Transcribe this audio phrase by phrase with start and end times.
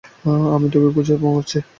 [0.55, 1.57] আমি তোকে খুঁজে মরছি!